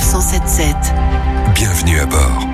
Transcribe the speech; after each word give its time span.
Sanef 0.00 0.04
177. 0.04 0.76
Bienvenue 1.54 2.00
à 2.00 2.06
bord. 2.06 2.46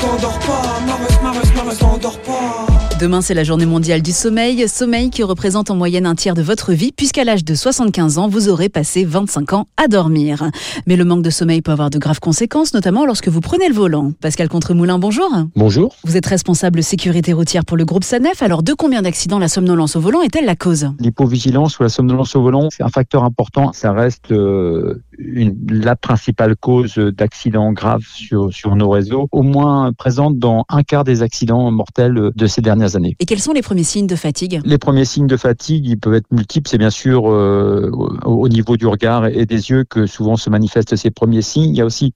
T'endors 0.00 0.38
pas, 0.40 1.74
t'endors 1.78 2.18
pas. 2.20 2.66
Demain, 3.00 3.20
c'est 3.20 3.34
la 3.34 3.44
journée 3.44 3.66
mondiale 3.66 4.00
du 4.00 4.12
sommeil. 4.12 4.66
Sommeil 4.68 5.10
qui 5.10 5.22
représente 5.22 5.70
en 5.70 5.76
moyenne 5.76 6.06
un 6.06 6.14
tiers 6.14 6.34
de 6.34 6.40
votre 6.40 6.72
vie, 6.72 6.92
puisqu'à 6.92 7.24
l'âge 7.24 7.44
de 7.44 7.54
75 7.54 8.16
ans, 8.16 8.26
vous 8.26 8.48
aurez 8.48 8.70
passé 8.70 9.04
25 9.04 9.52
ans 9.52 9.66
à 9.76 9.86
dormir. 9.86 10.50
Mais 10.86 10.96
le 10.96 11.04
manque 11.04 11.22
de 11.22 11.28
sommeil 11.28 11.60
peut 11.60 11.72
avoir 11.72 11.90
de 11.90 11.98
graves 11.98 12.20
conséquences, 12.20 12.72
notamment 12.72 13.04
lorsque 13.04 13.28
vous 13.28 13.42
prenez 13.42 13.68
le 13.68 13.74
volant. 13.74 14.12
Pascal 14.22 14.48
Contremoulin, 14.48 14.98
bonjour. 14.98 15.28
Bonjour. 15.56 15.94
Vous 16.04 16.16
êtes 16.16 16.24
responsable 16.24 16.82
sécurité 16.82 17.34
routière 17.34 17.66
pour 17.66 17.76
le 17.76 17.84
groupe 17.84 18.04
SANEF. 18.04 18.42
Alors, 18.42 18.62
de 18.62 18.72
combien 18.72 19.02
d'accidents 19.02 19.38
la 19.38 19.48
somnolence 19.48 19.96
au 19.96 20.00
volant 20.00 20.22
est-elle 20.22 20.46
la 20.46 20.56
cause? 20.56 20.88
L'hypovigilance 20.98 21.78
ou 21.78 21.82
la 21.82 21.90
somnolence 21.90 22.34
au 22.34 22.40
volant, 22.40 22.68
c'est 22.70 22.82
un 22.82 22.88
facteur 22.88 23.24
important. 23.24 23.72
Ça 23.74 23.92
reste 23.92 24.32
euh, 24.32 25.02
une, 25.18 25.56
la 25.68 25.96
principale 25.96 26.56
cause 26.56 26.96
d'accidents 26.96 27.72
graves 27.72 28.06
sur, 28.06 28.52
sur 28.52 28.76
nos 28.76 28.90
réseaux, 28.90 29.28
au 29.32 29.42
moins 29.42 29.92
présente 29.92 30.38
dans 30.38 30.64
un 30.68 30.82
quart 30.82 31.04
des 31.04 31.22
accidents 31.22 31.70
mortels 31.70 32.30
de 32.34 32.46
ces 32.46 32.60
dernières 32.60 32.96
années. 32.96 33.16
Et 33.20 33.26
quels 33.26 33.40
sont 33.40 33.52
les 33.52 33.62
premiers 33.62 33.84
signes 33.84 34.06
de 34.06 34.16
fatigue? 34.16 34.60
Les 34.64 34.78
premiers 34.78 35.04
signes 35.04 35.26
de 35.26 35.36
fatigue, 35.36 35.86
ils 35.86 35.98
peuvent 35.98 36.14
être 36.14 36.30
multiples. 36.30 36.68
C'est 36.68 36.78
bien 36.78 36.90
sûr 36.90 37.30
euh, 37.30 37.90
au 38.24 38.48
niveau 38.48 38.76
du 38.76 38.86
regard 38.86 39.26
et 39.26 39.46
des 39.46 39.70
yeux 39.70 39.84
que 39.84 40.06
souvent 40.06 40.36
se 40.36 40.50
manifestent 40.50 40.96
ces 40.96 41.10
premiers 41.10 41.42
signes. 41.42 41.70
Il 41.70 41.76
y 41.76 41.80
a 41.80 41.86
aussi 41.86 42.12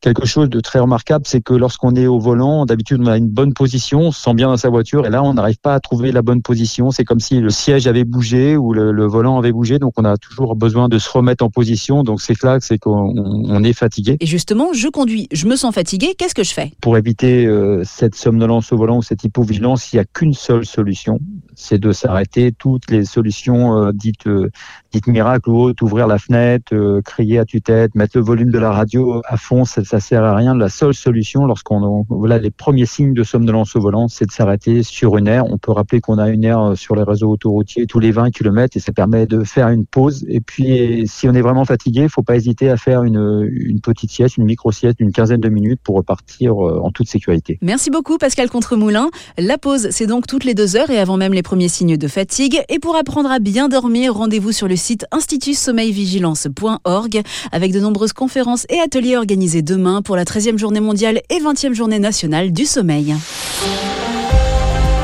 quelque 0.00 0.26
chose 0.26 0.48
de 0.48 0.60
très 0.60 0.78
remarquable, 0.78 1.24
c'est 1.26 1.40
que 1.40 1.54
lorsqu'on 1.54 1.94
est 1.94 2.06
au 2.06 2.18
volant, 2.18 2.66
d'habitude 2.66 3.00
on 3.00 3.06
a 3.06 3.16
une 3.16 3.28
bonne 3.28 3.52
position, 3.52 4.00
on 4.00 4.12
se 4.12 4.22
sent 4.22 4.34
bien 4.34 4.48
dans 4.48 4.56
sa 4.56 4.68
voiture, 4.68 5.06
et 5.06 5.10
là 5.10 5.22
on 5.22 5.34
n'arrive 5.34 5.58
pas 5.60 5.74
à 5.74 5.80
trouver 5.80 6.12
la 6.12 6.22
bonne 6.22 6.42
position. 6.42 6.90
C'est 6.90 7.04
comme 7.04 7.20
si 7.20 7.40
le 7.40 7.50
siège 7.50 7.86
avait 7.86 8.04
bougé 8.04 8.56
ou 8.56 8.72
le, 8.72 8.92
le, 8.92 9.06
volant 9.06 9.38
avait 9.38 9.52
bougé, 9.52 9.78
donc 9.78 9.94
on 9.96 10.04
a 10.04 10.16
toujours 10.16 10.56
besoin 10.56 10.88
de 10.88 10.98
se 10.98 11.10
remettre 11.10 11.44
en 11.44 11.50
position. 11.50 12.02
Donc 12.02 12.20
c'est 12.20 12.37
que 12.38 12.64
c'est 12.64 12.78
qu'on 12.78 13.14
on 13.16 13.64
est 13.64 13.72
fatigué. 13.72 14.16
Et 14.20 14.26
justement, 14.26 14.72
je 14.72 14.88
conduis, 14.88 15.28
je 15.32 15.46
me 15.46 15.56
sens 15.56 15.74
fatigué, 15.74 16.14
qu'est-ce 16.16 16.34
que 16.34 16.44
je 16.44 16.52
fais? 16.52 16.72
Pour 16.80 16.96
éviter 16.96 17.46
euh, 17.46 17.82
cette 17.84 18.14
somnolence 18.14 18.72
au 18.72 18.76
volant 18.76 18.98
ou 18.98 19.02
cette 19.02 19.24
hypovigilance, 19.24 19.92
il 19.92 19.96
n'y 19.96 20.00
a 20.00 20.04
qu'une 20.04 20.34
seule 20.34 20.64
solution, 20.64 21.20
c'est 21.58 21.78
de 21.78 21.92
s'arrêter. 21.92 22.52
Toutes 22.52 22.90
les 22.90 23.04
solutions 23.04 23.76
euh, 23.76 23.90
dites, 23.92 24.26
euh, 24.26 24.50
dites 24.92 25.06
miracles 25.08 25.50
ou 25.50 25.56
autres, 25.56 25.82
ouvrir 25.82 26.06
la 26.06 26.18
fenêtre, 26.18 26.72
euh, 26.72 27.02
crier 27.02 27.40
à 27.40 27.44
tue-tête, 27.44 27.94
mettre 27.94 28.16
le 28.16 28.22
volume 28.22 28.50
de 28.50 28.58
la 28.58 28.70
radio 28.70 29.20
à 29.26 29.36
fond, 29.36 29.64
ça, 29.64 29.84
ça 29.84 29.98
sert 29.98 30.22
à 30.22 30.34
rien. 30.34 30.54
La 30.54 30.68
seule 30.68 30.94
solution, 30.94 31.44
lorsqu'on 31.44 32.04
les 32.24 32.50
premiers 32.50 32.86
signes 32.86 33.12
de 33.12 33.24
somnolence 33.24 33.74
au 33.74 33.80
volant, 33.80 34.06
c'est 34.08 34.26
de 34.26 34.30
s'arrêter 34.30 34.82
sur 34.82 35.16
une 35.16 35.26
aire. 35.26 35.44
On 35.46 35.58
peut 35.58 35.72
rappeler 35.72 36.00
qu'on 36.00 36.18
a 36.18 36.28
une 36.28 36.44
aire 36.44 36.72
sur 36.76 36.94
les 36.94 37.02
réseaux 37.02 37.30
autoroutiers 37.30 37.86
tous 37.86 37.98
les 37.98 38.12
20 38.12 38.30
km 38.30 38.76
et 38.76 38.80
ça 38.80 38.92
permet 38.92 39.26
de 39.26 39.42
faire 39.42 39.68
une 39.68 39.84
pause. 39.84 40.24
Et 40.28 40.40
puis, 40.40 41.02
si 41.06 41.28
on 41.28 41.34
est 41.34 41.40
vraiment 41.40 41.64
fatigué, 41.64 42.02
il 42.02 42.08
faut 42.08 42.22
pas 42.22 42.36
hésiter 42.36 42.70
à 42.70 42.76
faire 42.76 43.02
une, 43.02 43.48
une 43.50 43.80
petite 43.80 44.12
sieste, 44.12 44.36
une 44.36 44.44
micro-sieste 44.44 44.98
d'une 44.98 45.10
quinzaine 45.10 45.40
de 45.40 45.48
minutes 45.48 45.80
pour 45.82 45.96
repartir 45.96 46.56
en 46.56 46.90
toute 46.90 47.08
sécurité. 47.08 47.58
Merci 47.62 47.90
beaucoup 47.90 48.16
Pascal 48.18 48.48
Contremoulin. 48.48 49.08
La 49.36 49.58
pause, 49.58 49.88
c'est 49.90 50.06
donc 50.06 50.26
toutes 50.26 50.44
les 50.44 50.54
deux 50.54 50.76
heures 50.76 50.90
et 50.90 50.98
avant 50.98 51.16
même 51.16 51.32
les 51.32 51.42
premiers 51.48 51.68
signes 51.70 51.96
de 51.96 52.08
fatigue. 52.08 52.60
Et 52.68 52.78
pour 52.78 52.94
apprendre 52.94 53.30
à 53.30 53.38
bien 53.38 53.70
dormir, 53.70 54.12
rendez-vous 54.12 54.52
sur 54.52 54.68
le 54.68 54.76
site 54.76 55.06
institutsommeilvigilance.org 55.12 57.22
avec 57.52 57.72
de 57.72 57.80
nombreuses 57.80 58.12
conférences 58.12 58.66
et 58.68 58.78
ateliers 58.80 59.16
organisés 59.16 59.62
demain 59.62 60.02
pour 60.02 60.14
la 60.14 60.24
13e 60.24 60.58
journée 60.58 60.80
mondiale 60.80 61.22
et 61.30 61.38
20e 61.38 61.72
journée 61.72 62.00
nationale 62.00 62.52
du 62.52 62.66
sommeil. 62.66 63.16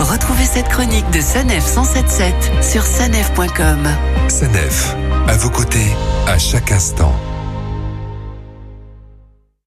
Retrouvez 0.01 0.45
cette 0.45 0.69
chronique 0.69 1.11
de 1.15 1.21
Sanef 1.23 1.65
177 1.65 2.35
sur 2.63 2.83
sanef.com. 2.83 3.79
Sanef, 4.29 4.95
à 5.27 5.39
vos 5.39 5.49
côtés, 5.49 5.93
à 6.27 6.39
chaque 6.39 6.73
instant. 6.73 7.15